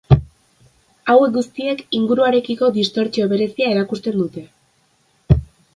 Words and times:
Hauek 1.13 1.35
guztiek 1.35 1.83
inguruarekiko 1.99 2.73
distortsio 2.81 3.31
berezia 3.35 3.73
erakusten 3.77 4.23
dute. 4.25 4.47